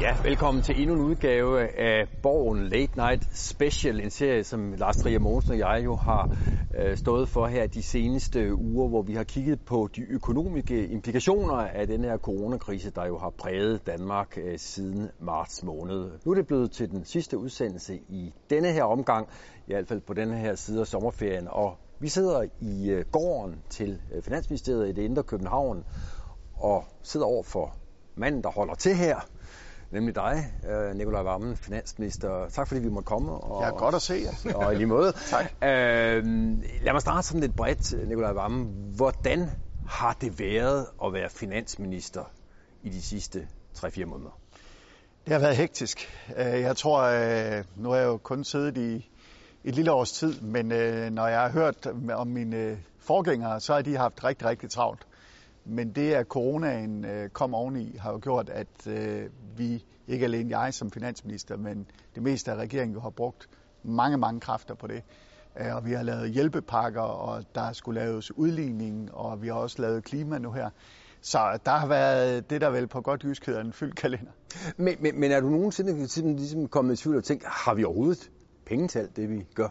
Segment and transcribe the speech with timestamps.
[0.00, 4.96] Ja, velkommen til endnu en udgave af Borgen Late Night Special, en serie, som Lars
[4.96, 6.36] Trier Mogensen og jeg jo har
[6.74, 11.54] øh, stået for her de seneste uger, hvor vi har kigget på de økonomiske implikationer
[11.54, 16.10] af den her coronakrise, der jo har præget Danmark øh, siden marts måned.
[16.24, 19.28] Nu er det blevet til den sidste udsendelse i denne her omgang,
[19.66, 23.62] i hvert fald på denne her side af sommerferien, og vi sidder i øh, gården
[23.70, 25.84] til øh, Finansministeriet i det indre København,
[26.54, 27.76] og sidder over for
[28.14, 29.20] manden, der holder til her,
[29.90, 32.48] nemlig dig, øh, Nikolaj Vammen, finansminister.
[32.48, 33.32] Tak fordi vi måtte komme.
[33.32, 34.54] Og, ja, godt at se jer.
[34.58, 35.12] og i lige måde.
[35.30, 35.44] tak.
[35.44, 36.24] Øh,
[36.82, 38.92] lad mig starte sådan lidt bredt, Nikolaj Vammen.
[38.96, 39.50] Hvordan
[39.86, 42.24] har det været at være finansminister
[42.82, 43.48] i de sidste
[43.78, 44.38] 3-4 måneder?
[45.24, 46.08] Det har været hektisk.
[46.36, 49.10] Øh, jeg tror, øh, nu har jeg jo kun siddet i
[49.64, 50.66] et lille års tid, men
[51.12, 55.06] når jeg har hørt om mine forgængere, så har de haft rigtig, rigtig travlt.
[55.64, 58.86] Men det, at coronaen kom oveni, har jo gjort, at
[59.56, 63.48] vi, ikke alene jeg som finansminister, men det meste af regeringen har brugt
[63.82, 65.02] mange, mange kræfter på det.
[65.60, 69.82] Øh, og vi har lavet hjælpepakker, og der skulle laves udligning, og vi har også
[69.82, 70.70] lavet klima nu her.
[71.20, 74.32] Så der har været det, der vel på godt jysk hedder en fyldt kalender.
[74.76, 78.30] Men, men, men er du nogensinde ligesom kommet i tvivl og tænkt, har vi overhovedet
[78.66, 79.68] penge til alt det, vi gør?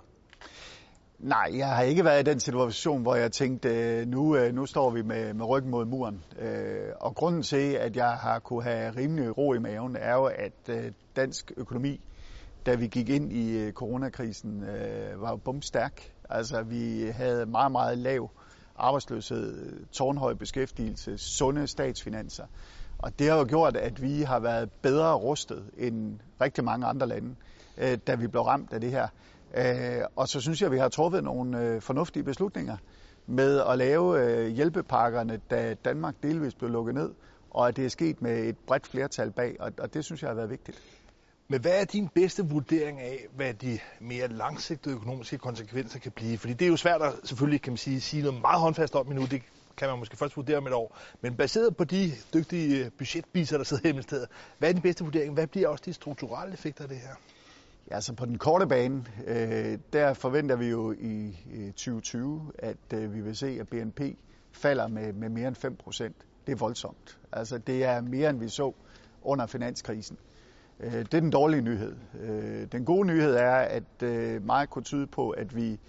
[1.20, 4.66] Nej, jeg har ikke været i den situation, hvor jeg tænkte, øh, nu, øh, nu
[4.66, 6.24] står vi med, med ryggen mod muren.
[6.40, 10.26] Øh, og grunden til, at jeg har kunne have rimelig ro i maven, er jo,
[10.26, 10.70] at
[11.16, 12.02] dansk økonomi,
[12.66, 14.62] da vi gik ind i coronakrisen,
[15.16, 16.02] var jo bumstærk.
[16.30, 18.30] Altså, vi havde meget, meget lav
[18.76, 22.46] arbejdsløshed, tårnhøj beskæftigelse, sunde statsfinanser.
[22.98, 27.08] Og det har jo gjort, at vi har været bedre rustet end rigtig mange andre
[27.08, 27.36] lande,
[28.08, 29.08] da vi blev ramt af det her.
[29.54, 32.78] Øh, og så synes jeg, at vi har truffet nogle øh, fornuftige beslutninger
[33.28, 37.12] med at lave øh, hjælpepakkerne, da Danmark delvis blev lukket ned,
[37.52, 40.36] og at det er sket med et bredt flertal bag, og det synes jeg har
[40.36, 40.82] været vigtigt.
[41.52, 46.38] Men hvad er din bedste vurdering af, hvad de mere langsigtede økonomiske konsekvenser kan blive?
[46.38, 49.08] Fordi det er jo svært at selvfølgelig kan man sige, sige noget meget håndfast om
[49.08, 49.26] endnu.
[49.26, 49.42] Det
[49.78, 50.98] kan man måske først vurdere om et år.
[51.22, 54.28] Men baseret på de dygtige øh, budgetbiser, der sidder hjemme i stedet,
[54.58, 55.34] hvad er din bedste vurdering?
[55.34, 57.16] Hvad bliver også de strukturelle effekter af det her?
[57.92, 61.36] Ja, så på den korte bane, øh, der forventer vi jo i,
[61.68, 64.02] 2020, at øh, vi vil se, at BNP
[64.52, 66.16] falder med, med mere end 5 procent.
[66.48, 67.20] Det er voldsomt.
[67.32, 68.74] Altså det er mere, end vi så
[69.22, 70.18] under finanskrisen.
[70.80, 71.96] Øh, det er den dårlige nyhed.
[72.22, 75.80] Øh, den gode nyhed er, at øh, meget kunne tyde på, at vi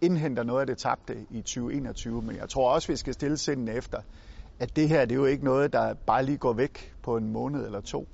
[0.00, 3.68] indhenter noget af det tabte i 2021, men jeg tror også, vi skal stille sinden
[3.68, 3.98] efter,
[4.58, 7.32] at det her det er jo ikke noget, der bare lige går væk på en
[7.32, 8.08] måned eller to.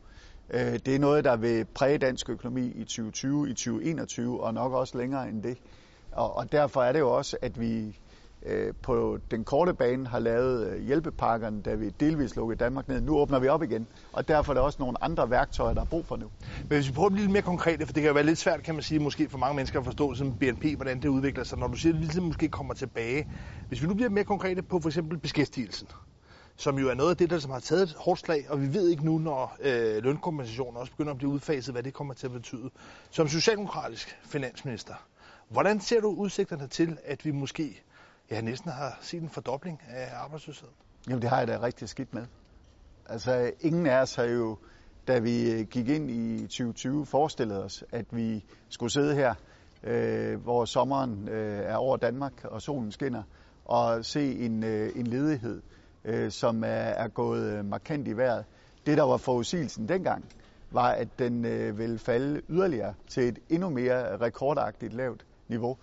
[0.51, 4.73] Øh, det er noget, der vil præge dansk økonomi i 2020, i 2021 og nok
[4.73, 5.59] også længere end det.
[6.13, 7.99] Og, og derfor er det jo også, at vi
[8.47, 13.01] øh, på den korte bane har lavet øh, hjælpepakkerne, da vi delvis lukkede Danmark ned.
[13.01, 15.85] Nu åbner vi op igen, og derfor er der også nogle andre værktøjer, der er
[15.85, 16.31] brug for nu.
[16.69, 18.39] Men hvis vi prøver at blive lidt mere konkrete, for det kan jo være lidt
[18.39, 21.45] svært, kan man sige, måske for mange mennesker at forstå som BNP, hvordan det udvikler
[21.45, 23.27] sig, når du siger, at det ligesom måske kommer tilbage.
[23.69, 25.89] Hvis vi nu bliver mere konkrete på for eksempel beskæftigelsen,
[26.57, 28.75] som jo er noget af det, der som har taget et hårdt slag, og vi
[28.75, 32.27] ved ikke nu, når øh, lønkompensationen også begynder at blive udfaset, hvad det kommer til
[32.27, 32.71] at betyde.
[33.11, 34.95] Som socialdemokratisk finansminister,
[35.49, 37.83] hvordan ser du udsigterne til, at vi måske
[38.31, 40.75] ja, næsten har set en fordobling af arbejdsløsheden?
[41.09, 42.27] Jamen det har jeg da rigtig skidt med.
[43.07, 44.59] Altså ingen af os har jo,
[45.09, 49.35] da vi øh, gik ind i 2020, forestillet os, at vi skulle sidde her,
[49.83, 53.23] øh, hvor sommeren øh, er over Danmark, og solen skinner,
[53.65, 55.63] og se en, øh, en ledighed,
[56.05, 58.45] øh, som er, er gået øh, markant i vejret.
[58.87, 60.25] Det, der var forudsigelsen dengang,
[60.71, 65.77] var, at den øh, ville falde yderligere til et endnu mere rekordagtigt lavt niveau.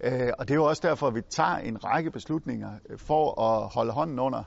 [0.00, 3.40] Øh, og det er jo også derfor, at vi tager en række beslutninger øh, for
[3.42, 4.42] at holde hånden under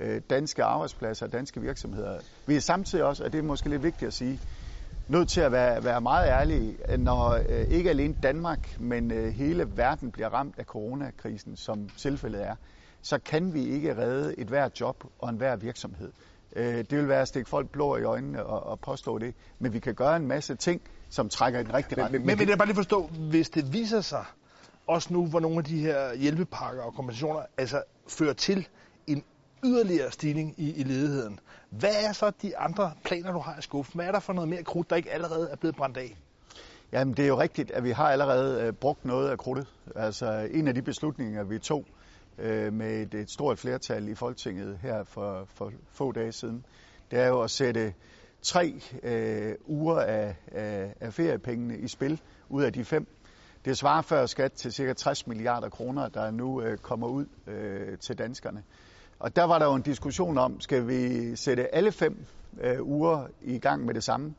[0.00, 2.18] øh, danske arbejdspladser og danske virksomheder.
[2.46, 4.40] Vi er samtidig også, og det er måske lidt vigtigt at sige,
[5.08, 9.76] nødt til at være, være meget ærlige, når øh, ikke alene Danmark, men øh, hele
[9.76, 12.54] verden bliver ramt af coronakrisen, som tilfældet er
[13.02, 16.12] så kan vi ikke redde et hvert job og en hver virksomhed.
[16.56, 19.34] Øh, det vil være at stikke folk blå i øjnene og, og påstå det.
[19.58, 22.24] Men vi kan gøre en masse ting, som trækker i den rigtige retning.
[22.24, 24.24] Men, men, men jeg bare lige forstå, hvis det viser sig,
[24.86, 28.68] også nu, hvor nogle af de her hjælpepakker og kompensationer altså fører til
[29.06, 29.24] en
[29.64, 31.40] yderligere stigning i, i ledigheden.
[31.70, 33.98] Hvad er så de andre planer, du har i skuffen?
[33.98, 36.16] Hvad er der for noget mere krudt, der ikke allerede er blevet brændt af?
[36.92, 39.66] Jamen, det er jo rigtigt, at vi har allerede øh, brugt noget af krudtet.
[39.96, 41.84] Altså, en af de beslutninger, vi tog
[42.38, 46.64] øh, med et, et stort flertal i Folketinget her for, for få dage siden,
[47.10, 47.94] det er jo at sætte
[48.42, 53.06] tre øh, uger af, af, af feriepengene i spil ud af de fem.
[53.64, 54.92] Det svarer før skat til ca.
[54.92, 58.62] 60 milliarder kroner, der nu øh, kommer ud øh, til danskerne.
[59.18, 62.26] Og der var der jo en diskussion om, skal vi sætte alle fem
[62.60, 64.34] øh, uger i gang med det samme?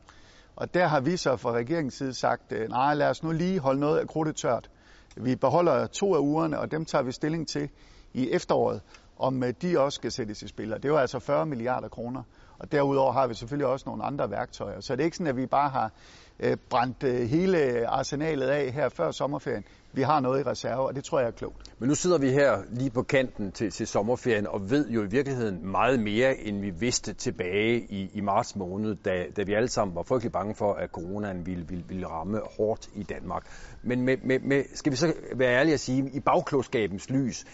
[0.56, 3.58] Og der har vi så fra regeringens side sagt, øh, nej, lad os nu lige
[3.58, 4.70] holde noget af krudtet tørt.
[5.16, 7.70] Vi beholder to af ugerne, og dem tager vi stilling til
[8.12, 8.80] i efteråret,
[9.18, 10.72] om øh, de også skal sættes i spil.
[10.74, 12.22] Og det var altså 40 milliarder kroner.
[12.58, 14.80] Og derudover har vi selvfølgelig også nogle andre værktøjer.
[14.80, 15.92] Så det er ikke sådan, at vi bare har
[16.40, 19.64] øh, brændt øh, hele arsenalet af her før sommerferien.
[19.94, 21.56] Vi har noget i reserve, og det tror jeg er klogt.
[21.78, 25.06] Men nu sidder vi her lige på kanten til, til sommerferien og ved jo i
[25.06, 29.68] virkeligheden meget mere, end vi vidste tilbage i, i marts måned, da, da vi alle
[29.68, 33.46] sammen var frygtelig bange for, at coronaen ville, ville, ville ramme hårdt i Danmark.
[33.82, 37.44] Men med, med, med, skal vi så være ærlige at sige, i bagklodskabens lys,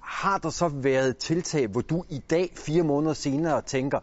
[0.00, 4.00] har der så været tiltag, hvor du i dag, fire måneder senere, tænker,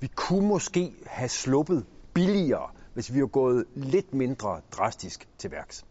[0.00, 5.84] vi kunne måske have sluppet billigere, hvis vi var gået lidt mindre drastisk til værks?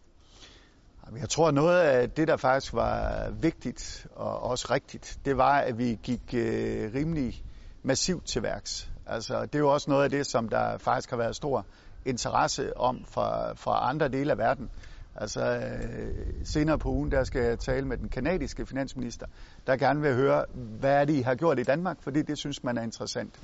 [1.16, 5.78] Jeg tror, noget af det, der faktisk var vigtigt og også rigtigt, det var, at
[5.78, 7.42] vi gik øh, rimelig
[7.82, 8.92] massivt til værks.
[9.06, 11.66] Altså, det er jo også noget af det, som der faktisk har været stor
[12.04, 14.70] interesse om fra, fra andre dele af verden.
[15.14, 19.26] Altså, øh, senere på ugen, der skal jeg tale med den kanadiske finansminister,
[19.66, 20.44] der gerne vil høre,
[20.80, 23.34] hvad er det, I har gjort i Danmark, fordi det synes man er interessant.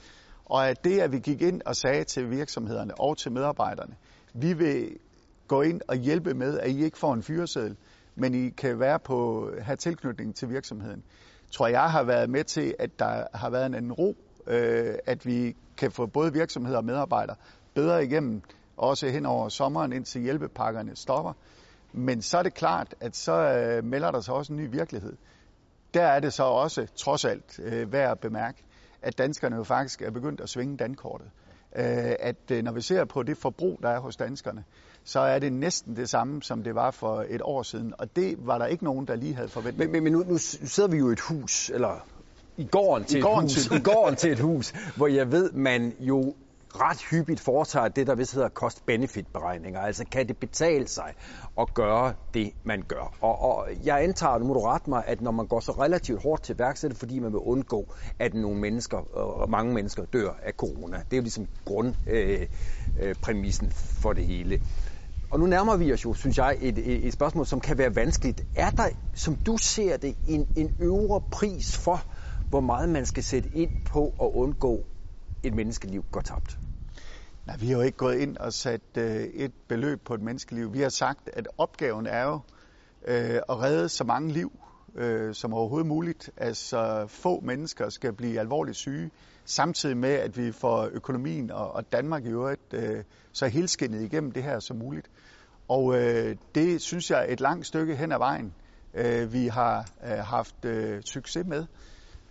[0.45, 3.95] Og at det, at vi gik ind og sagde til virksomhederne og til medarbejderne,
[4.35, 4.97] vi vil
[5.49, 7.77] gå ind og hjælpe med, at I ikke får en fyreseddel,
[8.15, 11.03] men I kan være på, have tilknytning til virksomheden,
[11.51, 15.27] tror jeg har været med til, at der har været en anden ro, øh, at
[15.27, 17.37] vi kan få både virksomheder og medarbejdere
[17.75, 18.43] bedre igennem,
[18.77, 21.33] også hen over sommeren, indtil hjælpepakkerne stopper.
[21.93, 25.17] Men så er det klart, at så øh, melder der sig også en ny virkelighed.
[25.95, 28.65] Der er det så også, trods alt, øh, værd at bemærke,
[29.03, 31.31] at danskerne jo faktisk er begyndt at svinge dankortet.
[31.77, 34.65] Øh, at øh, når vi ser på det forbrug, der er hos danskerne,
[35.05, 37.95] så er det næsten det samme, som det var for et år siden.
[37.99, 39.79] Og det var der ikke nogen, der lige havde forventet.
[39.79, 42.07] Men, men, men nu, nu sidder vi jo i et hus, eller
[42.57, 43.77] i gården til, I gården et, hus, til.
[43.77, 46.35] i gården til et hus, hvor jeg ved, man jo
[46.81, 49.81] ret hyppigt foretager det, der vist hedder cost-benefit-beregninger.
[49.81, 51.15] Altså, kan det betale sig
[51.59, 53.15] at gøre det, man gør?
[53.21, 56.23] Og, og jeg antager, nu må du rette mig, at når man går så relativt
[56.23, 59.75] hårdt til værk, er det fordi, man vil undgå, at nogle mennesker, øh, og mange
[59.75, 60.97] mennesker, dør af corona.
[60.97, 64.61] Det er jo ligesom grundpræmissen øh, øh, for det hele.
[65.31, 67.97] Og nu nærmer vi os jo, synes jeg, et, et, et spørgsmål, som kan være
[67.97, 68.43] vanskeligt.
[68.55, 72.03] Er der, som du ser det, en, en øvre pris for,
[72.51, 74.85] hvor meget man skal sætte ind på at undgå
[75.45, 76.59] et menneskeliv går tabt?
[77.47, 80.73] Nej, vi har jo ikke gået ind og sat øh, et beløb på et menneskeliv.
[80.73, 82.41] Vi har sagt, at opgaven er jo
[83.09, 84.53] øh, at redde så mange liv
[84.95, 86.31] øh, som overhovedet muligt.
[86.37, 89.11] Altså få mennesker skal blive alvorligt syge,
[89.45, 94.33] samtidig med, at vi får økonomien og, og Danmark i øvrigt øh, så helskindet igennem
[94.33, 95.11] det her som muligt.
[95.69, 98.55] Og øh, det synes jeg er et langt stykke hen ad vejen,
[98.95, 101.67] øh, vi har øh, haft øh, succes med.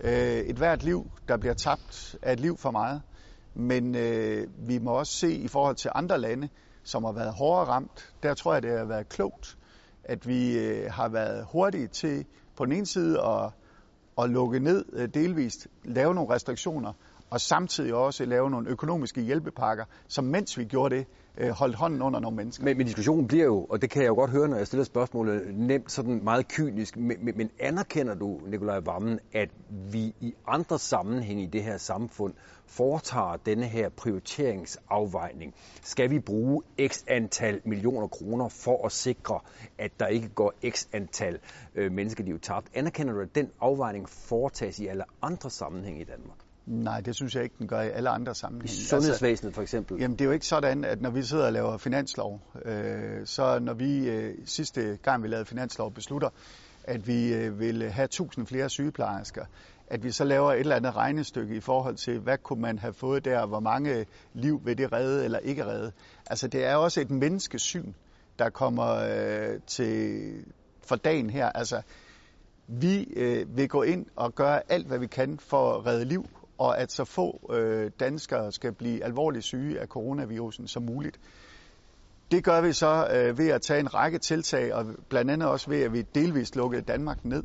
[0.06, 3.02] Øh, et hvert liv, der bliver tabt, er et liv for meget.
[3.56, 6.50] Men øh, vi må også se i forhold til andre lande,
[6.84, 9.58] som har været hårdere ramt, der tror jeg, det har været klogt,
[10.04, 12.26] at vi øh, har været hurtige til
[12.58, 13.52] på den ene side at,
[14.18, 16.94] at lukke ned øh, delvist, lave nogle restriktioner,
[17.30, 21.08] og samtidig også lave nogle økonomiske hjælpepakker, som mens vi gjorde det,
[21.38, 22.64] øh, holdt hånden under nogle mennesker.
[22.64, 24.84] Men, men diskussionen bliver jo, og det kan jeg jo godt høre, når jeg stiller
[24.84, 29.50] spørgsmålet, nemt sådan meget kynisk, men, men, men anerkender du, Nikolaj Vammen, at
[29.92, 32.34] vi i andre sammenhæng i det her samfund
[32.66, 35.54] foretager denne her prioriteringsafvejning?
[35.82, 39.40] Skal vi bruge x antal millioner kroner for at sikre,
[39.78, 41.40] at der ikke går x antal
[41.76, 42.68] øh, menneskeliv tabt?
[42.74, 46.38] Anerkender du, at den afvejning foretages i alle andre sammenhæng i Danmark?
[46.66, 48.74] Nej, det synes jeg ikke, den gør i alle andre sammenhænge.
[48.74, 50.00] I sundhedsvæsenet for eksempel?
[50.00, 53.60] Jamen, det er jo ikke sådan, at når vi sidder og laver finanslov, øh, så
[53.60, 56.30] når vi øh, sidste gang, vi lavede finanslov, beslutter,
[56.84, 59.46] at vi øh, vil have 1000 flere sygeplejersker,
[59.88, 62.94] at vi så laver et eller andet regnestykke i forhold til, hvad kunne man have
[62.94, 65.92] fået der, hvor mange liv vil det redde eller ikke redde.
[66.26, 67.94] Altså, det er også et menneskesyn,
[68.40, 70.22] der kommer øh, til
[70.82, 71.50] for dagen her.
[71.50, 71.82] Altså,
[72.68, 76.26] vi øh, vil gå ind og gøre alt, hvad vi kan for at redde liv,
[76.58, 81.20] og at så få øh, danskere skal blive alvorligt syge af coronavirusen som muligt.
[82.32, 85.70] Det gør vi så øh, ved at tage en række tiltag, og blandt andet også
[85.70, 87.44] ved, at vi delvist lukkede Danmark ned.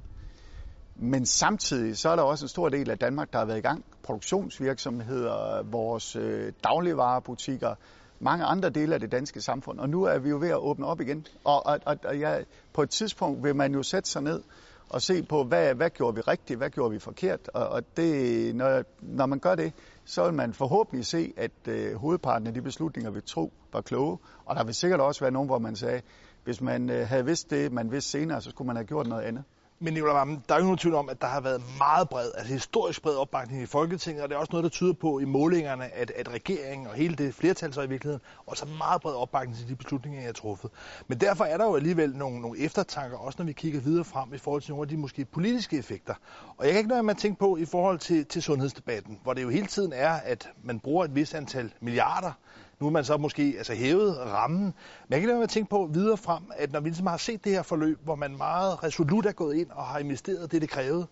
[0.96, 3.62] Men samtidig så er der også en stor del af Danmark, der har været i
[3.62, 3.84] gang.
[4.02, 7.74] Produktionsvirksomheder, vores øh, dagligvarerbutikker,
[8.20, 9.80] mange andre dele af det danske samfund.
[9.80, 11.26] Og nu er vi jo ved at åbne op igen.
[11.44, 12.38] Og, og, og, og ja,
[12.72, 14.42] på et tidspunkt vil man jo sætte sig ned
[14.90, 17.48] og se på, hvad, hvad gjorde vi rigtigt, hvad gjorde vi forkert.
[17.54, 19.72] Og, og det, når, når man gør det,
[20.04, 24.18] så vil man forhåbentlig se, at øh, hovedparten af de beslutninger, vi tog, var kloge.
[24.44, 26.02] Og der vil sikkert også være nogen, hvor man sagde,
[26.44, 29.22] hvis man øh, havde vidst det, man vidste senere, så skulle man have gjort noget
[29.22, 29.44] andet.
[29.80, 32.30] Men Nicolai Vammen, der er jo nogen tvivl om, at der har været meget bred,
[32.36, 35.24] altså historisk bred opbakning i Folketinget, og det er også noget, der tyder på i
[35.24, 39.14] målingerne, at, at regeringen og hele det flertal så i virkeligheden også har meget bred
[39.14, 40.70] opbakning til de beslutninger, jeg har truffet.
[41.08, 44.34] Men derfor er der jo alligevel nogle, nogle eftertanker, også når vi kigger videre frem
[44.34, 46.14] i forhold til nogle af de måske politiske effekter.
[46.56, 49.34] Og jeg kan ikke noget med at tænke på i forhold til, til sundhedsdebatten, hvor
[49.34, 52.32] det jo hele tiden er, at man bruger et vis antal milliarder
[52.80, 54.62] nu er man så måske altså hævet rammen.
[54.62, 57.44] Men jeg kan lade at tænke på videre frem, at når vi ligesom har set
[57.44, 60.70] det her forløb, hvor man meget resolut er gået ind og har investeret det, det
[60.70, 61.06] krævede,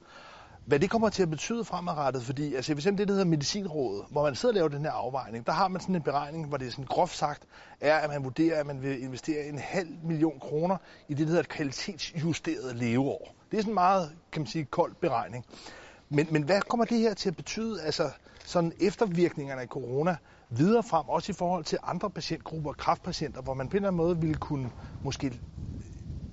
[0.66, 4.04] hvad det kommer til at betyde fremadrettet, fordi altså, for eksempel det, der hedder medicinrådet,
[4.10, 6.56] hvor man sidder og laver den her afvejning, der har man sådan en beregning, hvor
[6.56, 7.42] det er sådan groft sagt,
[7.80, 10.76] er, at man vurderer, at man vil investere en halv million kroner
[11.08, 13.34] i det, der hedder et kvalitetsjusteret leveår.
[13.50, 15.44] Det er sådan en meget, kan man sige, kold beregning.
[16.08, 18.10] Men, men hvad kommer det her til at betyde, altså
[18.44, 20.16] sådan eftervirkningerne af corona,
[20.50, 23.96] videre frem, også i forhold til andre patientgrupper, kraftpatienter, hvor man på en eller anden
[23.96, 24.70] måde ville kunne
[25.02, 25.40] måske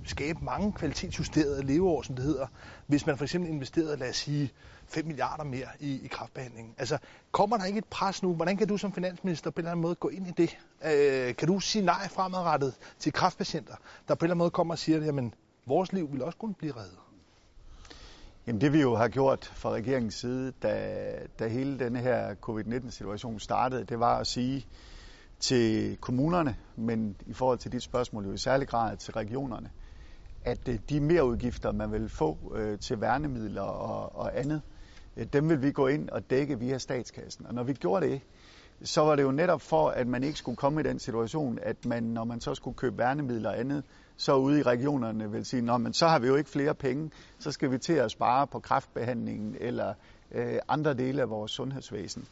[0.05, 2.47] skabe mange kvalitetsjusterede leveår, som det hedder,
[2.87, 4.51] hvis man for eksempel investerede, lad os sige,
[4.87, 6.75] 5 milliarder mere i, i kraftbehandlingen.
[6.77, 6.97] Altså,
[7.31, 8.33] kommer der ikke et pres nu?
[8.33, 10.57] Hvordan kan du som finansminister på en eller anden måde gå ind i det?
[10.85, 13.75] Øh, kan du sige nej fremadrettet til kraftpatienter,
[14.07, 15.33] der på en eller anden måde kommer og siger, jamen,
[15.65, 16.97] vores liv vil også kunne blive reddet?
[18.47, 23.39] Jamen det vi jo har gjort fra regeringens side, da, da hele denne her covid-19-situation
[23.39, 24.67] startede, det var at sige
[25.39, 29.69] til kommunerne, men i forhold til dit spørgsmål jo i særlig grad til regionerne,
[30.41, 34.61] at de de merudgifter, man vil få øh, til værnemidler og, og andet,
[35.17, 37.45] øh, dem vil vi gå ind og dække via statskassen.
[37.45, 38.21] Og når vi gjorde det,
[38.83, 41.85] så var det jo netop for, at man ikke skulle komme i den situation, at
[41.85, 43.83] man, når man så skulle købe værnemidler og andet,
[44.17, 47.11] så ude i regionerne vil sige, Nå, men så har vi jo ikke flere penge,
[47.39, 49.93] så skal vi til at spare på kræftbehandlingen eller
[50.31, 52.25] øh, andre dele af vores sundhedsvæsen.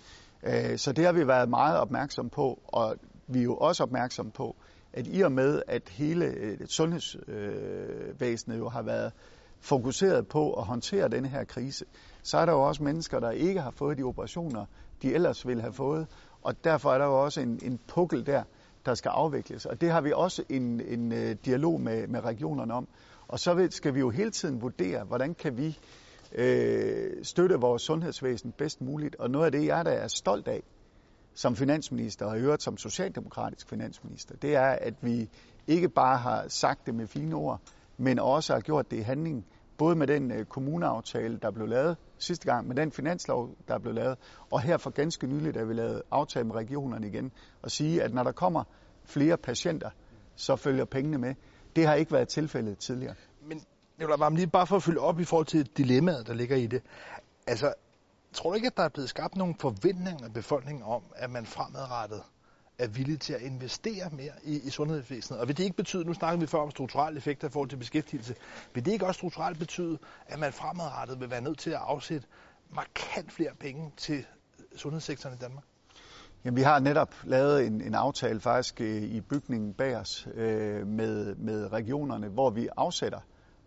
[0.44, 2.96] Øh, så det har vi været meget opmærksom på, og
[3.28, 4.56] vi er jo også opmærksom på,
[4.94, 9.12] at i og med, at hele øh, sundhedsvæsenet jo har været
[9.60, 11.86] fokuseret på at håndtere denne her krise,
[12.24, 14.66] så er der jo også mennesker, der ikke har fået de operationer,
[15.02, 16.08] de ellers ville have fået,
[16.42, 18.44] og derfor er der jo også en, en pukkel der,
[18.86, 19.66] der skal afvikles.
[19.66, 22.88] Og det har vi også en, en øh, dialog med, med regionerne om.
[23.28, 25.80] Og så skal vi jo hele tiden vurdere, hvordan kan vi
[26.36, 29.16] øh, støtte vores sundhedsvæsen bedst muligt.
[29.16, 30.64] Og noget af det, jeg der er stolt af
[31.34, 35.30] som finansminister, og i øvrigt som socialdemokratisk finansminister, det er, at vi
[35.68, 37.62] ikke bare har sagt det med fine ord,
[37.98, 39.46] men også har gjort det i handling
[39.82, 43.94] både med den øh, kommuneaftale, der blev lavet sidste gang, med den finanslov, der blev
[43.94, 44.18] lavet,
[44.52, 48.14] og her for ganske nyligt, da vi lavede aftale med regionerne igen, og sige, at
[48.14, 48.64] når der kommer
[49.06, 49.90] flere patienter,
[50.36, 51.36] så følger pengene med.
[51.76, 53.16] Det har ikke været tilfældet tidligere.
[53.48, 53.62] Men
[54.00, 56.68] jeg vil lige bare for at følge op i forhold til dilemmaet, der ligger i
[56.68, 56.82] det.
[57.48, 57.74] Altså,
[58.34, 61.46] tror du ikke, at der er blevet skabt nogle forventninger af befolkningen om, at man
[61.46, 62.22] fremadrettet
[62.78, 65.40] er villige til at investere mere i, i sundhedsvæsenet.
[65.40, 67.78] Og vil det ikke betyde, nu snakker vi før om strukturelle effekter i forhold til
[67.78, 68.36] beskæftigelse,
[68.74, 69.98] vil det ikke også strukturelt betyde,
[70.28, 72.28] at man fremadrettet vil være nødt til at afsætte
[72.76, 74.26] markant flere penge til
[74.76, 75.64] sundhedssektoren i Danmark?
[76.46, 80.88] Jamen, vi har netop lavet en, en aftale faktisk øh, i bygningen bag os øh,
[80.88, 83.20] med, med regionerne, hvor vi afsætter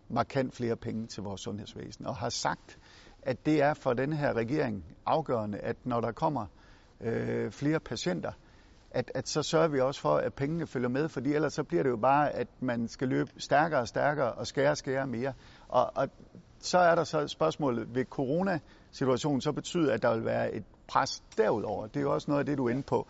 [0.09, 2.77] markant flere penge til vores sundhedsvæsen, og har sagt,
[3.21, 6.45] at det er for den her regering afgørende, at når der kommer
[7.01, 8.31] øh, flere patienter,
[8.95, 11.83] at, at så sørger vi også for, at pengene følger med, fordi ellers så bliver
[11.83, 15.33] det jo bare, at man skal løbe stærkere og stærkere og skære og skære mere.
[15.67, 16.09] Og, og
[16.59, 21.23] så er der så spørgsmålet, ved coronasituationen så betyder, at der vil være et pres
[21.37, 21.87] derudover.
[21.87, 23.07] Det er jo også noget af det, du er inde på.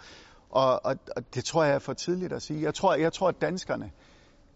[0.50, 2.62] Og, og, og det tror jeg er for tidligt at sige.
[2.62, 3.92] Jeg tror, jeg tror at danskerne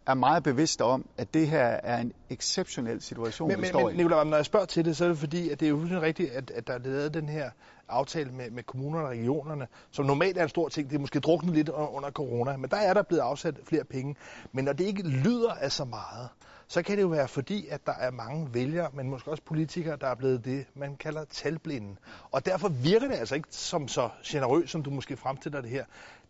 [0.09, 3.99] er meget bevidste om, at det her er en exceptionel situation, men, vi står men,
[3.99, 4.03] i.
[4.03, 6.31] Nicolai, når jeg spørger til det, så er det fordi, at det er jo rigtigt,
[6.31, 7.49] at, at der er lavet den her
[7.89, 10.89] aftale med, med kommunerne og regionerne, som normalt er en stor ting.
[10.89, 14.15] Det er måske druknet lidt under corona, men der er der blevet afsat flere penge.
[14.51, 16.29] Men når det ikke lyder af så meget,
[16.67, 19.97] så kan det jo være fordi, at der er mange vælgere, men måske også politikere,
[20.01, 21.95] der er blevet det, man kalder talblinde.
[22.31, 25.85] Og derfor virker det altså ikke som så generøst, som du måske fremstiller det her.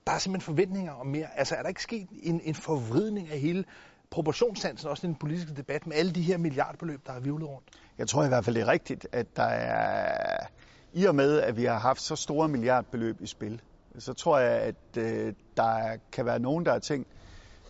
[0.09, 1.27] Der er simpelthen forventninger om mere.
[1.35, 3.65] Altså er der ikke sket en, en forvridning af hele
[4.09, 7.67] proportionssansen, også i den politiske debat, med alle de her milliardbeløb, der har vivlet rundt?
[7.97, 10.45] Jeg tror i hvert fald, det er rigtigt, at der er
[10.93, 13.61] i og med, at vi har haft så store milliardbeløb i spil,
[13.97, 17.07] så tror jeg, at øh, der kan være nogen, der har tænkt,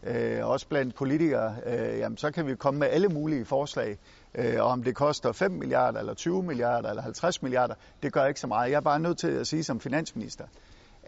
[0.03, 3.97] øh, også blandt politikere, øh, jamen så kan vi komme med alle mulige forslag.
[4.35, 8.25] Øh, og om det koster 5 milliarder, eller 20 milliarder, eller 50 milliarder, det gør
[8.25, 8.71] ikke så meget.
[8.71, 10.45] Jeg er bare nødt til at sige som finansminister,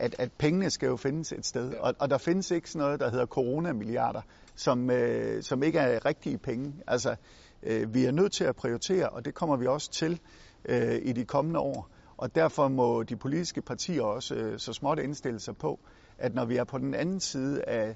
[0.02, 1.74] at, at pengene skal jo findes et sted.
[1.74, 4.22] Og, og der findes ikke sådan noget, der hedder coronamilliarder,
[4.56, 6.74] som, øh, som ikke er rigtige penge.
[6.88, 7.16] Altså,
[7.64, 10.20] øh, vi er nødt til at prioritere, og det kommer vi også til
[10.66, 11.90] øh, i de kommende år.
[12.18, 15.80] Og derfor må de politiske partier også øh, så småt indstille sig på,
[16.18, 17.96] at når vi er på den anden side af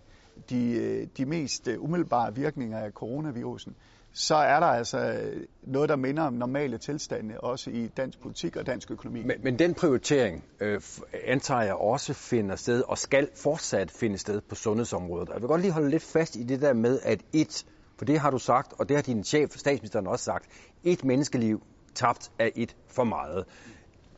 [0.50, 3.75] de, øh, de mest øh, umiddelbare virkninger af coronavirusen,
[4.17, 8.55] så er der altså øh, noget, der minder om normale tilstande, også i dansk politik
[8.55, 9.24] og dansk økonomi.
[9.24, 10.81] Men, men den prioritering øh,
[11.25, 15.29] antager jeg også finder sted, og skal fortsat finde sted på sundhedsområdet.
[15.34, 17.65] Jeg vil godt lige holde lidt fast i det der med, at et,
[17.98, 20.45] for det har du sagt, og det har din chef, statsministeren også sagt,
[20.84, 21.62] et menneskeliv
[21.95, 23.45] tabt er et for meget.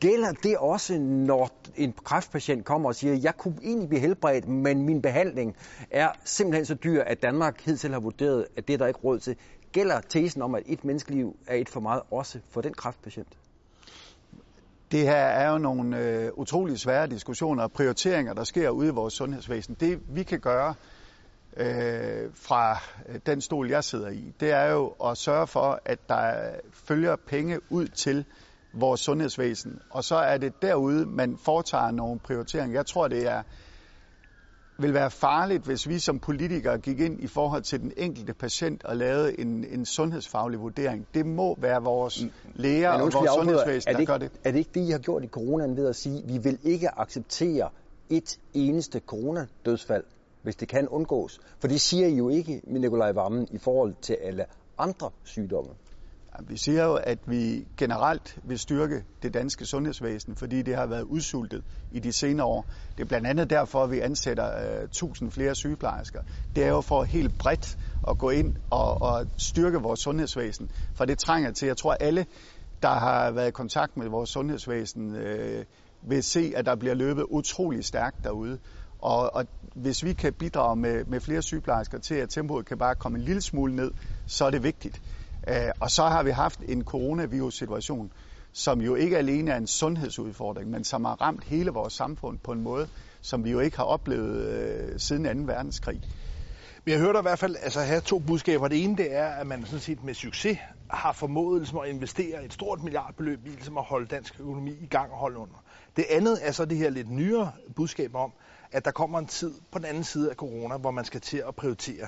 [0.00, 4.82] Gælder det også, når en kræftpatient kommer og siger, jeg kunne egentlig blive helbredt, men
[4.82, 5.56] min behandling
[5.90, 9.18] er simpelthen så dyr, at Danmark hidtil har vurderet, at det er der ikke råd
[9.18, 9.36] til.
[9.72, 13.38] Gælder tesen om, at et menneskeliv er et for meget også for den kræftpatient?
[14.90, 18.90] Det her er jo nogle øh, utrolig svære diskussioner og prioriteringer, der sker ude i
[18.90, 19.76] vores sundhedsvæsen.
[19.80, 20.74] Det vi kan gøre
[21.56, 22.78] øh, fra
[23.26, 27.72] den stol, jeg sidder i, det er jo at sørge for, at der følger penge
[27.72, 28.24] ud til
[28.72, 29.80] vores sundhedsvæsen.
[29.90, 32.78] Og så er det derude, man foretager nogle prioriteringer.
[32.78, 33.42] Jeg tror, det er
[34.78, 38.84] vil være farligt, hvis vi som politikere gik ind i forhold til den enkelte patient
[38.84, 41.06] og lavede en, en sundhedsfaglig vurdering.
[41.14, 44.30] Det må være vores læger og vores sundhedsvæsen, der gør det.
[44.44, 46.58] Er det ikke det, I har gjort i coronaen ved at sige, at vi vil
[46.62, 47.70] ikke acceptere
[48.10, 50.04] et eneste coronadødsfald,
[50.42, 51.40] hvis det kan undgås?
[51.58, 54.44] For det siger I jo ikke Nikolaj Vammen i forhold til alle
[54.78, 55.70] andre sygdomme.
[56.40, 61.02] Vi siger jo, at vi generelt vil styrke det danske sundhedsvæsen, fordi det har været
[61.02, 62.66] udsultet i de senere år.
[62.96, 66.20] Det er blandt andet derfor, at vi ansætter øh, uh, 1000 flere sygeplejersker.
[66.56, 67.76] Det er jo for helt bredt
[68.08, 71.66] at gå ind og, og styrke vores sundhedsvæsen, for det trænger til.
[71.66, 72.26] Jeg tror, alle,
[72.82, 75.64] der har været i kontakt med vores sundhedsvæsen, uh,
[76.02, 78.58] vil se, at der bliver løbet utrolig stærkt derude.
[78.98, 82.94] Og, og hvis vi kan bidrage med, med flere sygeplejersker til, at tempoet kan bare
[82.94, 83.90] komme en lille smule ned,
[84.26, 85.00] så er det vigtigt.
[85.48, 88.12] Øh, og så har vi haft en coronavirus-situation,
[88.52, 92.52] som jo ikke alene er en sundhedsudfordring, men som har ramt hele vores samfund på
[92.52, 92.88] en måde,
[93.20, 95.52] som vi jo ikke har oplevet øh, siden 2.
[95.52, 96.00] verdenskrig.
[96.84, 98.68] Men jeg hørte i hvert fald altså, have to budskaber.
[98.68, 100.58] Det ene det er, at man sådan set med succes
[100.90, 104.86] har formået ligesom, at investere et stort milliardbeløb i ligesom, at holde dansk økonomi i
[104.86, 105.64] gang og holde under.
[105.96, 108.32] Det andet er så det her lidt nyere budskab om,
[108.72, 111.42] at der kommer en tid på den anden side af corona, hvor man skal til
[111.48, 112.06] at prioritere.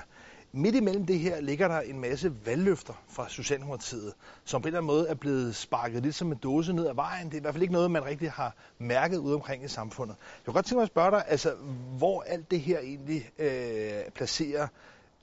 [0.53, 4.13] Midt imellem det her ligger der en masse valgløfter fra Socialdemokratiet,
[4.45, 6.93] som på en eller anden måde er blevet sparket lidt som en dåse ned ad
[6.93, 7.25] vejen.
[7.25, 10.15] Det er i hvert fald ikke noget, man rigtig har mærket ude omkring i samfundet.
[10.19, 11.55] Jeg kunne godt tænke mig at spørge dig, altså,
[11.97, 14.67] hvor alt det her egentlig øh, placerer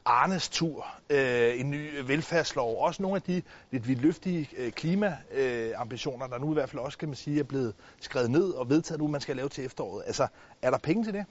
[0.04, 6.32] Arnes tur, øh, en ny velfærdslov, også nogle af de lidt vidtløftige øh, klimaambitioner, øh,
[6.32, 9.00] der nu i hvert fald også, kan man sige, er blevet skrevet ned og vedtaget
[9.00, 10.02] nu, man skal lave til efteråret.
[10.06, 10.26] Altså,
[10.62, 11.24] er der penge til det?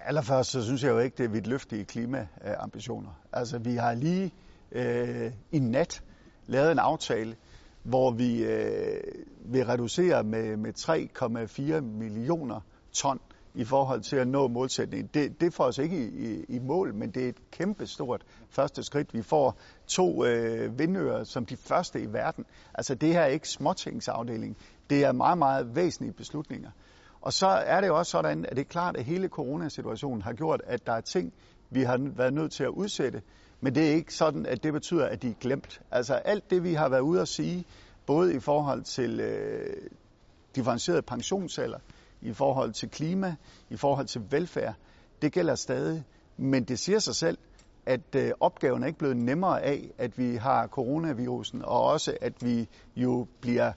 [0.00, 3.10] Allerførst så synes jeg jo ikke, det er vidt løftige klimaambitioner.
[3.32, 4.34] Altså, vi har lige
[4.72, 6.02] øh, i nat
[6.46, 7.36] lavet en aftale,
[7.82, 9.00] hvor vi øh,
[9.44, 12.60] vil reducere med, med 3,4 millioner
[12.92, 13.20] ton
[13.54, 15.10] i forhold til at nå målsætningen.
[15.14, 18.24] Det, det får os ikke i, i, i mål, men det er et kæmpe stort
[18.50, 19.14] første skridt.
[19.14, 22.44] Vi får to øh, vindører som de første i verden.
[22.74, 24.56] Altså det her er ikke småtingsafdeling.
[24.90, 26.70] Det er meget, meget væsentlige beslutninger.
[27.24, 30.62] Og så er det også sådan, at det er klart, at hele coronasituationen har gjort,
[30.64, 31.32] at der er ting,
[31.70, 33.22] vi har været nødt til at udsætte.
[33.60, 35.80] Men det er ikke sådan, at det betyder, at de er glemt.
[35.90, 37.64] Altså alt det, vi har været ude at sige,
[38.06, 39.90] både i forhold til øh,
[40.54, 41.78] differentieret pensionsalder,
[42.22, 43.36] i forhold til klima,
[43.70, 44.74] i forhold til velfærd,
[45.22, 46.04] det gælder stadig.
[46.36, 47.38] Men det siger sig selv,
[47.86, 52.32] at øh, opgaven er ikke blevet nemmere af, at vi har coronavirusen, og også at
[52.40, 53.72] vi jo bliver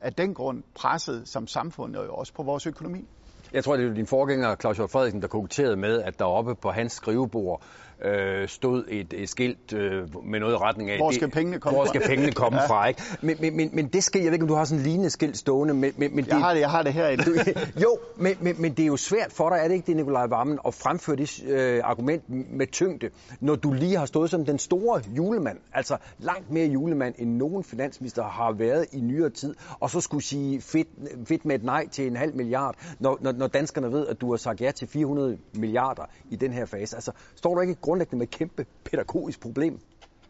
[0.00, 3.04] af den grund presset som samfund og også på vores økonomi.
[3.52, 6.54] Jeg tror, det er din forgænger, Claus Hjort Frederiksen, der koketterede med, at der oppe
[6.54, 7.62] på hans skrivebord
[8.04, 10.98] øh, stod et, et skilt øh, med noget i retning af...
[10.98, 11.92] Hvor skal pengene komme hvor fra?
[11.92, 12.66] Hvor skal pengene komme ja.
[12.66, 13.02] fra, ikke?
[13.22, 15.10] Men, men, men, men det skal, jeg ved ikke, om du har sådan en lignende
[15.10, 15.92] skilt stående, men...
[15.96, 17.24] men, men jeg, det, har det, jeg har det herinde.
[17.26, 17.34] Du,
[17.82, 20.26] jo, men, men, men det er jo svært for dig, er det ikke det, Nikolaj
[20.26, 24.58] Vammen, at fremføre det øh, argument med tyngde, når du lige har stået som den
[24.58, 29.90] store julemand, altså langt mere julemand, end nogen finansminister har været i nyere tid, og
[29.90, 30.88] så skulle sige fedt,
[31.28, 34.30] fedt med et nej til en halv milliard, når, når, når danskerne ved, at du
[34.30, 36.96] har sagt ja til 400 milliarder i den her fase.
[36.96, 39.80] Altså, står du ikke grundlæggende med et kæmpe pædagogisk problem.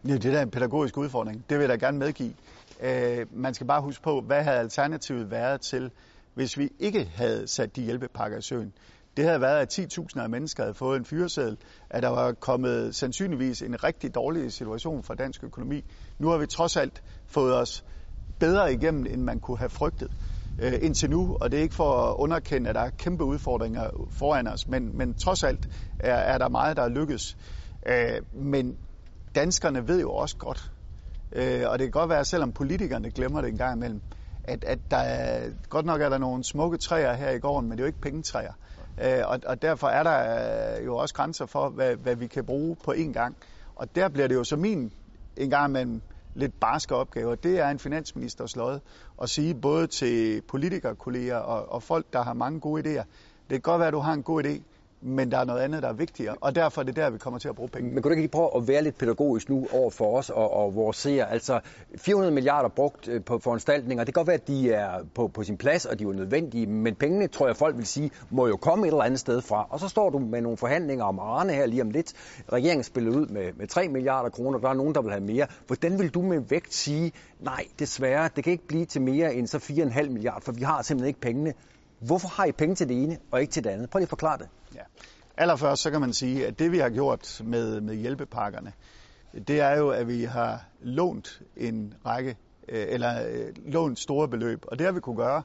[0.08, 1.44] Ja, det er en pædagogisk udfordring.
[1.50, 2.34] Det vil jeg da gerne medgive.
[2.80, 5.90] Øh, man skal bare huske på, hvad havde alternativet været til,
[6.34, 8.72] hvis vi ikke havde sat de hjælpepakker i søen.
[9.16, 11.56] Det havde været, at 10.000 af mennesker havde fået en fyreseddel,
[11.90, 15.84] at der var kommet sandsynligvis en rigtig dårlig situation for dansk økonomi.
[16.18, 17.84] Nu har vi trods alt fået os
[18.38, 20.08] bedre igennem, end man kunne have frygtet
[20.58, 23.90] øh, indtil nu, og det er ikke for at underkende, at der er kæmpe udfordringer
[24.10, 27.36] foran os, men, men trods alt er, er der meget, der er lykkes.
[27.86, 28.76] Øh, men
[29.34, 30.72] danskerne ved jo også godt,
[31.32, 34.00] øh, og det kan godt være, selvom politikerne glemmer det en gang imellem,
[34.44, 37.78] at, at der er, godt nok er der nogle smukke træer her i gården, men
[37.78, 38.52] det er jo ikke pengetræer.
[39.04, 42.44] Øh, og, og derfor er der øh, jo også grænser for, hvad, hvad vi kan
[42.44, 43.36] bruge på én gang.
[43.76, 44.92] Og der bliver det jo så min
[45.36, 46.02] en gang imellem
[46.36, 47.34] lidt barske opgaver.
[47.34, 48.78] Det er en finansministers lod
[49.22, 53.04] at sige både til politikerkolleger og, og folk, der har mange gode idéer.
[53.50, 54.62] Det kan godt være, at du har en god idé,
[55.06, 57.38] men der er noget andet, der er vigtigere, og derfor er det der, vi kommer
[57.38, 57.90] til at bruge penge.
[57.90, 60.52] Men kunne du ikke lige prøve at være lidt pædagogisk nu over for os og,
[60.52, 61.30] og vores seere?
[61.30, 61.60] Altså
[61.96, 65.42] 400 milliarder brugt øh, på foranstaltninger, det kan godt være, at de er på, på
[65.42, 68.56] sin plads, og de er nødvendige, men pengene, tror jeg folk vil sige, må jo
[68.56, 69.66] komme et eller andet sted fra.
[69.70, 72.12] Og så står du med nogle forhandlinger om Arne her lige om lidt.
[72.52, 75.46] Regeringen spiller ud med, med 3 milliarder kroner, der er nogen, der vil have mere.
[75.66, 79.46] Hvordan vil du med vægt sige, nej, desværre, det kan ikke blive til mere end
[79.46, 81.54] så 4,5 milliarder, for vi har simpelthen ikke pengene.
[82.00, 83.90] Hvorfor har I penge til det ene og ikke til det andet?
[83.90, 84.48] Prøv lige at forklare det.
[84.74, 84.80] Ja.
[85.36, 88.72] Allerførst så kan man sige, at det vi har gjort med, med hjælpepakkerne,
[89.48, 92.36] det er jo, at vi har lånt en række,
[92.68, 94.64] øh, eller øh, lånt store beløb.
[94.66, 95.42] Og det har vi kunne gøre,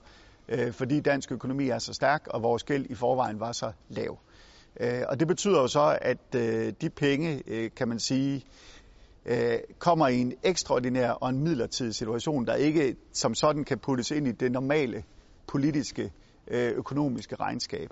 [0.50, 4.20] øh, fordi dansk økonomi er så stærk, og vores gæld i forvejen var så lav.
[5.08, 6.34] Og det betyder jo så, at
[6.82, 8.46] de penge, kan man sige,
[9.80, 14.28] kommer i en ekstraordinær og en midlertidig situation, der ikke som sådan kan puttes ind
[14.28, 15.04] i det normale
[15.48, 16.12] politiske
[16.52, 17.90] Øh, økonomiske regnskab.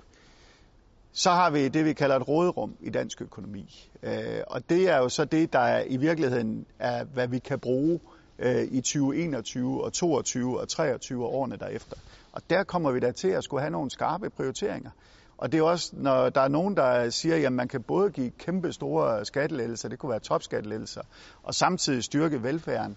[1.12, 3.90] Så har vi det, vi kalder et råderum i dansk økonomi.
[4.02, 8.00] Øh, og det er jo så det, der i virkeligheden er, hvad vi kan bruge
[8.38, 11.96] øh, i 2021 og 22 og 23 og årene derefter.
[12.32, 14.90] Og der kommer vi da til at skulle have nogle skarpe prioriteringer.
[15.38, 18.30] Og det er også, når der er nogen, der siger, at man kan både give
[18.30, 21.02] kæmpe store skattelettelser, det kunne være topskattelettelser,
[21.42, 22.96] og samtidig styrke velfærden,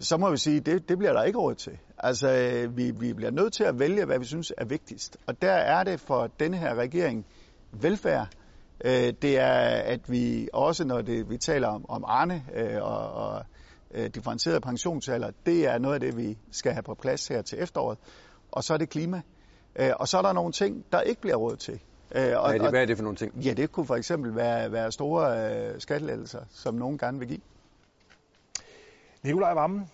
[0.00, 1.78] så må vi sige, at det, det bliver der ikke råd til.
[1.98, 2.28] Altså,
[2.74, 5.16] vi, vi bliver nødt til at vælge, hvad vi synes er vigtigst.
[5.26, 7.26] Og der er det for denne her regering
[7.72, 8.28] velfærd.
[8.84, 13.12] Øh, det er, at vi også, når det, vi taler om, om Arne øh, og,
[13.12, 13.44] og
[13.94, 17.62] øh, differentieret pensionsalder, det er noget af det, vi skal have på plads her til
[17.62, 17.98] efteråret.
[18.52, 19.22] Og så er det klima.
[19.96, 21.80] Og så er der nogle ting, der ikke bliver råd til.
[22.10, 23.34] Og, hvad, er det, hvad er det for nogle ting?
[23.34, 27.40] Ja, det kunne for eksempel være, være store skattelettelser, som nogen gerne vil give.
[29.22, 29.86] Nikolaj Vammen,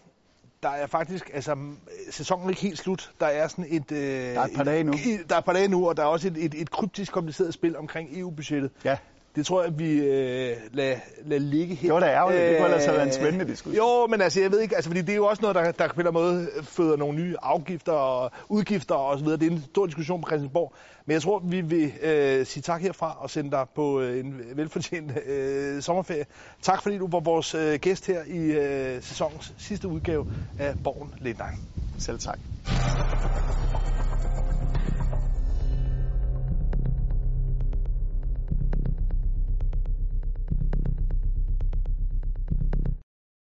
[0.62, 1.57] der er faktisk, altså
[2.11, 3.12] sæsonen er ikke helt slut.
[3.21, 3.93] Der er sådan et...
[3.93, 4.93] Øh, der er et par dage nu.
[4.93, 7.12] Et, der er et par dage nu, og der er også et, et, et kryptisk
[7.12, 8.71] kompliceret spil omkring EU-budgettet.
[8.85, 8.97] Ja.
[9.37, 11.88] Det tror jeg, vi øh, lader, lad ligge her.
[11.88, 12.42] Det var da ærgerligt.
[12.42, 13.77] det kunne ellers have været en spændende diskussion.
[13.77, 15.88] Jo, men altså, jeg ved ikke, altså, fordi det er jo også noget, der, der
[15.88, 19.40] på en måde føder nogle nye afgifter og udgifter og så videre.
[19.40, 20.72] Det er en stor diskussion på Christiansborg.
[21.07, 24.40] Men jeg tror, vi vil øh, sige tak herfra og sende dig på øh, en
[24.55, 26.27] velfortjent øh, sommerferie.
[26.62, 30.27] Tak fordi du var vores øh, gæst her i øh, sæsonens sidste udgave
[30.59, 31.44] af Borgen Late
[31.99, 32.38] Selv tak.